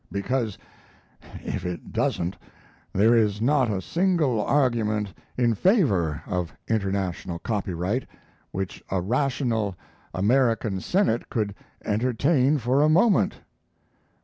Because, 0.11 0.57
if 1.45 1.63
it 1.63 1.93
doesn't, 1.93 2.35
there 2.91 3.15
is 3.15 3.39
not 3.39 3.69
a 3.69 3.83
single 3.83 4.41
argument 4.43 5.13
in 5.37 5.53
favor 5.53 6.23
of 6.25 6.55
international 6.67 7.37
copyright 7.37 8.07
which 8.49 8.81
a 8.89 8.99
rational 8.99 9.75
American 10.11 10.79
Senate 10.79 11.29
could 11.29 11.53
entertain 11.85 12.57
for 12.57 12.81
a 12.81 12.89
moment. 12.89 13.41